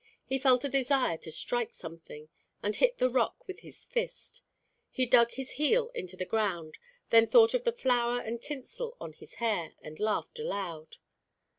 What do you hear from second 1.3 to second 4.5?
strike something, and hit the rock with his fist.